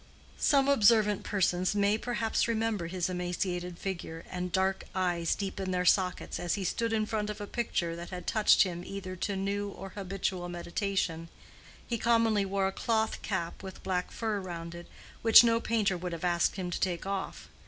Some 0.39 0.67
observant 0.67 1.21
persons 1.21 1.75
may 1.75 1.95
perhaps 1.95 2.47
remember 2.47 2.87
his 2.87 3.07
emaciated 3.07 3.77
figure, 3.77 4.25
and 4.31 4.51
dark 4.51 4.85
eyes 4.95 5.35
deep 5.35 5.59
in 5.59 5.69
their 5.69 5.85
sockets, 5.85 6.39
as 6.39 6.55
he 6.55 6.63
stood 6.63 6.91
in 6.91 7.05
front 7.05 7.29
of 7.29 7.39
a 7.39 7.45
picture 7.45 7.95
that 7.95 8.09
had 8.09 8.25
touched 8.25 8.63
him 8.63 8.83
either 8.83 9.15
to 9.17 9.35
new 9.35 9.69
or 9.69 9.89
habitual 9.89 10.49
meditation: 10.49 11.29
he 11.85 11.99
commonly 11.99 12.45
wore 12.45 12.65
a 12.65 12.71
cloth 12.71 13.21
cap 13.21 13.61
with 13.61 13.83
black 13.83 14.09
fur 14.09 14.39
round 14.39 14.73
it, 14.73 14.87
which 15.21 15.43
no 15.43 15.59
painter 15.59 15.95
would 15.97 16.13
have 16.13 16.23
asked 16.25 16.55
him 16.55 16.71
to 16.71 16.79
take 16.79 17.05
off. 17.05 17.47